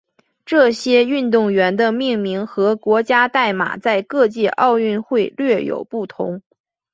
[0.47, 6.41] 这些运动员的命名和国家代码在各届奥运会略有不同。